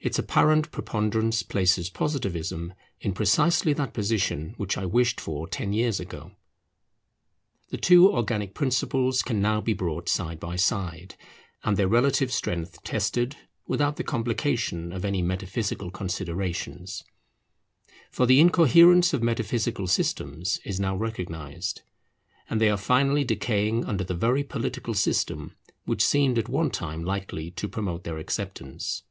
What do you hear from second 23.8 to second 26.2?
under the very political system which